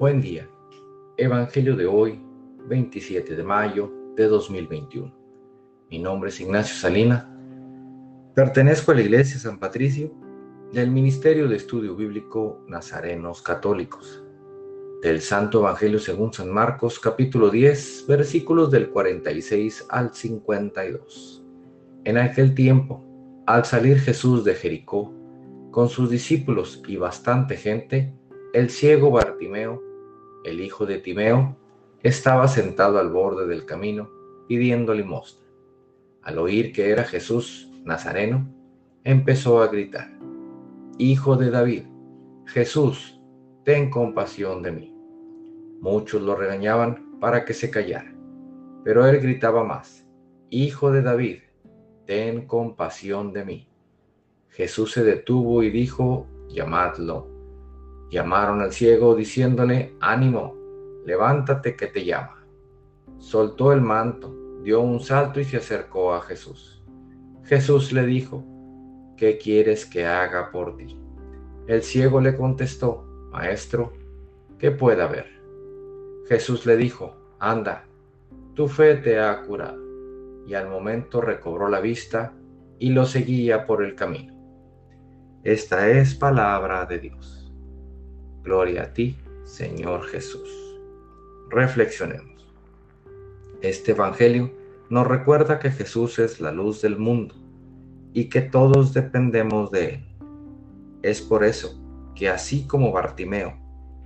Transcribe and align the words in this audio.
Buen 0.00 0.22
día. 0.22 0.48
Evangelio 1.18 1.76
de 1.76 1.84
hoy, 1.84 2.18
27 2.70 3.36
de 3.36 3.42
mayo 3.42 3.92
de 4.16 4.28
2021. 4.28 5.14
Mi 5.90 5.98
nombre 5.98 6.30
es 6.30 6.40
Ignacio 6.40 6.74
Salina. 6.74 7.30
Pertenezco 8.34 8.92
a 8.92 8.94
la 8.94 9.02
Iglesia 9.02 9.38
San 9.38 9.58
Patricio 9.58 10.10
del 10.72 10.90
Ministerio 10.90 11.48
de 11.48 11.56
Estudio 11.56 11.94
Bíblico 11.94 12.64
Nazarenos 12.66 13.42
Católicos. 13.42 14.24
Del 15.02 15.20
Santo 15.20 15.58
Evangelio 15.58 15.98
según 15.98 16.32
San 16.32 16.50
Marcos, 16.50 16.98
capítulo 16.98 17.50
10, 17.50 18.06
versículos 18.08 18.70
del 18.70 18.88
46 18.88 19.84
al 19.90 20.14
52. 20.14 21.44
En 22.04 22.16
aquel 22.16 22.54
tiempo, 22.54 23.04
al 23.46 23.66
salir 23.66 23.98
Jesús 23.98 24.46
de 24.46 24.54
Jericó, 24.54 25.12
con 25.70 25.90
sus 25.90 26.08
discípulos 26.08 26.82
y 26.88 26.96
bastante 26.96 27.58
gente, 27.58 28.14
el 28.54 28.70
ciego 28.70 29.10
Bartimeo 29.10 29.89
el 30.44 30.60
hijo 30.60 30.86
de 30.86 30.98
Timeo, 30.98 31.56
estaba 32.02 32.48
sentado 32.48 32.98
al 32.98 33.10
borde 33.10 33.46
del 33.46 33.66
camino 33.66 34.10
pidiendo 34.48 34.94
limosna. 34.94 35.46
Al 36.22 36.38
oír 36.38 36.72
que 36.72 36.90
era 36.90 37.04
Jesús 37.04 37.70
Nazareno, 37.84 38.46
empezó 39.04 39.62
a 39.62 39.68
gritar, 39.68 40.10
Hijo 40.98 41.36
de 41.36 41.50
David, 41.50 41.84
Jesús, 42.46 43.18
ten 43.64 43.90
compasión 43.90 44.62
de 44.62 44.72
mí. 44.72 44.94
Muchos 45.80 46.20
lo 46.20 46.34
regañaban 46.34 47.18
para 47.20 47.44
que 47.44 47.54
se 47.54 47.70
callara, 47.70 48.14
pero 48.84 49.06
él 49.06 49.20
gritaba 49.20 49.64
más, 49.64 50.06
Hijo 50.50 50.90
de 50.90 51.02
David, 51.02 51.38
ten 52.06 52.46
compasión 52.46 53.32
de 53.32 53.44
mí. 53.44 53.68
Jesús 54.48 54.92
se 54.92 55.04
detuvo 55.04 55.62
y 55.62 55.70
dijo, 55.70 56.26
llamadlo. 56.48 57.29
Llamaron 58.10 58.60
al 58.60 58.72
ciego 58.72 59.14
diciéndole, 59.14 59.94
ánimo, 60.00 60.56
levántate 61.06 61.76
que 61.76 61.86
te 61.86 62.04
llama. 62.04 62.44
Soltó 63.18 63.72
el 63.72 63.80
manto, 63.80 64.34
dio 64.62 64.80
un 64.80 65.00
salto 65.00 65.38
y 65.38 65.44
se 65.44 65.58
acercó 65.58 66.12
a 66.14 66.20
Jesús. 66.22 66.82
Jesús 67.44 67.92
le 67.92 68.04
dijo, 68.06 68.44
¿qué 69.16 69.38
quieres 69.38 69.86
que 69.86 70.06
haga 70.06 70.50
por 70.50 70.76
ti? 70.76 70.98
El 71.66 71.82
ciego 71.82 72.20
le 72.20 72.36
contestó, 72.36 73.04
Maestro, 73.30 73.92
¿qué 74.58 74.72
pueda 74.72 75.06
ver? 75.06 75.26
Jesús 76.28 76.66
le 76.66 76.76
dijo, 76.76 77.16
anda, 77.38 77.84
tu 78.54 78.66
fe 78.66 78.96
te 78.96 79.20
ha 79.20 79.40
curado. 79.42 79.78
Y 80.46 80.54
al 80.54 80.68
momento 80.68 81.20
recobró 81.20 81.68
la 81.68 81.80
vista 81.80 82.32
y 82.78 82.90
lo 82.90 83.06
seguía 83.06 83.66
por 83.66 83.84
el 83.84 83.94
camino. 83.94 84.34
Esta 85.44 85.88
es 85.88 86.14
palabra 86.14 86.86
de 86.86 86.98
Dios. 86.98 87.39
Gloria 88.50 88.82
a 88.82 88.92
ti, 88.92 89.16
Señor 89.44 90.08
Jesús. 90.08 90.50
Reflexionemos. 91.50 92.48
Este 93.62 93.92
Evangelio 93.92 94.50
nos 94.88 95.06
recuerda 95.06 95.60
que 95.60 95.70
Jesús 95.70 96.18
es 96.18 96.40
la 96.40 96.50
luz 96.50 96.82
del 96.82 96.98
mundo 96.98 97.36
y 98.12 98.24
que 98.28 98.40
todos 98.40 98.92
dependemos 98.92 99.70
de 99.70 99.90
Él. 99.90 100.04
Es 101.02 101.20
por 101.20 101.44
eso 101.44 101.80
que 102.16 102.28
así 102.28 102.66
como 102.66 102.90
Bartimeo, 102.90 103.56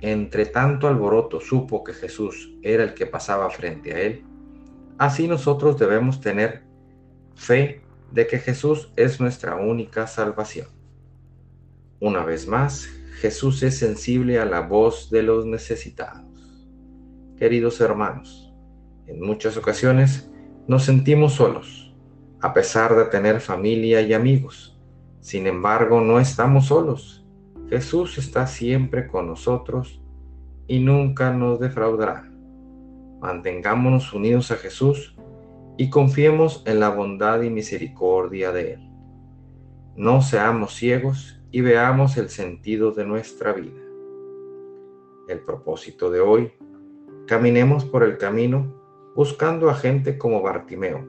entre 0.00 0.46
tanto 0.46 0.88
alboroto 0.88 1.38
supo 1.40 1.84
que 1.84 1.94
Jesús 1.94 2.52
era 2.62 2.82
el 2.82 2.94
que 2.94 3.06
pasaba 3.06 3.48
frente 3.48 3.94
a 3.94 4.00
él, 4.00 4.24
así 4.98 5.28
nosotros 5.28 5.78
debemos 5.78 6.20
tener 6.20 6.64
fe 7.36 7.80
de 8.10 8.26
que 8.26 8.40
Jesús 8.40 8.90
es 8.96 9.20
nuestra 9.20 9.54
única 9.54 10.08
salvación. 10.08 10.66
Una 12.00 12.24
vez 12.24 12.48
más, 12.48 12.88
Jesús 13.22 13.62
es 13.62 13.78
sensible 13.78 14.40
a 14.40 14.44
la 14.44 14.62
voz 14.62 15.08
de 15.08 15.22
los 15.22 15.46
necesitados. 15.46 16.66
Queridos 17.36 17.80
hermanos, 17.80 18.52
en 19.06 19.20
muchas 19.20 19.56
ocasiones 19.56 20.28
nos 20.66 20.82
sentimos 20.82 21.34
solos, 21.34 21.94
a 22.40 22.52
pesar 22.52 22.96
de 22.96 23.04
tener 23.04 23.40
familia 23.40 24.00
y 24.00 24.12
amigos. 24.12 24.76
Sin 25.20 25.46
embargo, 25.46 26.00
no 26.00 26.18
estamos 26.18 26.66
solos. 26.66 27.24
Jesús 27.70 28.18
está 28.18 28.48
siempre 28.48 29.06
con 29.06 29.28
nosotros 29.28 30.02
y 30.66 30.80
nunca 30.80 31.32
nos 31.32 31.60
defraudará. 31.60 32.28
Mantengámonos 33.20 34.12
unidos 34.12 34.50
a 34.50 34.56
Jesús 34.56 35.14
y 35.76 35.90
confiemos 35.90 36.64
en 36.66 36.80
la 36.80 36.88
bondad 36.88 37.40
y 37.42 37.50
misericordia 37.50 38.50
de 38.50 38.72
Él. 38.72 38.90
No 39.94 40.22
seamos 40.22 40.74
ciegos 40.74 41.38
y 41.52 41.60
veamos 41.60 42.16
el 42.16 42.30
sentido 42.30 42.92
de 42.92 43.04
nuestra 43.04 43.52
vida. 43.52 43.80
El 45.28 45.40
propósito 45.40 46.10
de 46.10 46.20
hoy, 46.20 46.50
caminemos 47.26 47.84
por 47.84 48.02
el 48.02 48.16
camino 48.16 48.74
buscando 49.14 49.68
a 49.68 49.74
gente 49.74 50.16
como 50.16 50.40
Bartimeo, 50.40 51.06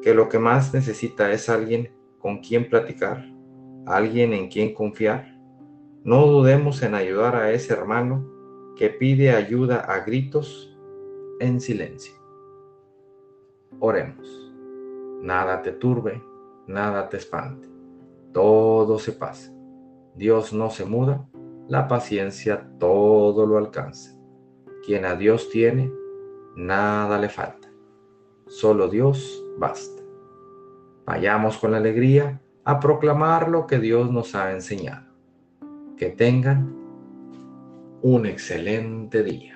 que 0.00 0.14
lo 0.14 0.28
que 0.28 0.38
más 0.38 0.72
necesita 0.72 1.32
es 1.32 1.48
alguien 1.48 1.90
con 2.20 2.38
quien 2.38 2.70
platicar, 2.70 3.28
alguien 3.84 4.32
en 4.32 4.48
quien 4.48 4.72
confiar. 4.72 5.36
No 6.04 6.24
dudemos 6.26 6.80
en 6.82 6.94
ayudar 6.94 7.34
a 7.34 7.50
ese 7.50 7.72
hermano 7.72 8.24
que 8.76 8.90
pide 8.90 9.32
ayuda 9.32 9.80
a 9.80 10.04
gritos 10.04 10.78
en 11.40 11.60
silencio. 11.60 12.14
Oremos. 13.80 14.54
Nada 15.20 15.62
te 15.62 15.72
turbe, 15.72 16.22
nada 16.68 17.08
te 17.08 17.16
espante 17.16 17.77
todo 18.32 18.98
se 18.98 19.12
pasa. 19.12 19.52
Dios 20.14 20.52
no 20.52 20.70
se 20.70 20.84
muda, 20.84 21.26
la 21.68 21.86
paciencia 21.86 22.68
todo 22.78 23.46
lo 23.46 23.58
alcanza. 23.58 24.18
Quien 24.84 25.04
a 25.04 25.14
Dios 25.14 25.50
tiene, 25.50 25.92
nada 26.56 27.18
le 27.18 27.28
falta. 27.28 27.68
Solo 28.46 28.88
Dios 28.88 29.44
basta. 29.58 30.02
Vayamos 31.04 31.58
con 31.58 31.74
alegría 31.74 32.40
a 32.64 32.80
proclamar 32.80 33.48
lo 33.48 33.66
que 33.66 33.78
Dios 33.78 34.10
nos 34.10 34.34
ha 34.34 34.52
enseñado. 34.52 35.06
Que 35.96 36.10
tengan 36.10 36.74
un 38.02 38.26
excelente 38.26 39.22
día. 39.22 39.54